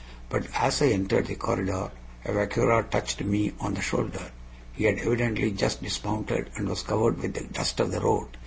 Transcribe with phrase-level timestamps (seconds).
[0.29, 1.91] But as I entered the corridor
[2.25, 4.31] a vaquero touched me on the shoulder.
[4.73, 8.35] He had evidently just dismounted, and was covered with the dust of the road.